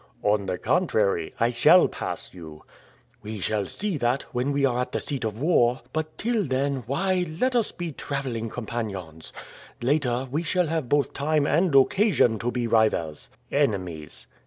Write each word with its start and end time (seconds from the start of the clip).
"On 0.23 0.47
the 0.47 0.57
contrary, 0.57 1.35
I 1.39 1.51
shall 1.51 1.87
pass 1.87 2.33
you." 2.33 2.63
"We 3.21 3.39
shall 3.39 3.67
see 3.67 3.97
that, 3.99 4.23
when 4.33 4.51
we 4.51 4.65
are 4.65 4.79
at 4.79 4.93
the 4.93 4.99
seat 4.99 5.23
of 5.23 5.39
war; 5.39 5.81
but 5.93 6.17
till 6.17 6.43
then, 6.45 6.77
why, 6.87 7.27
let 7.39 7.55
us 7.55 7.71
be 7.71 7.91
traveling 7.91 8.49
companions. 8.49 9.31
Later, 9.79 10.27
we 10.31 10.41
shall 10.41 10.65
have 10.65 10.89
both 10.89 11.13
time 11.13 11.45
and 11.45 11.75
occasion 11.75 12.39
to 12.39 12.49
be 12.49 12.65
rivals." 12.65 13.29
"Enemies." 13.51 14.25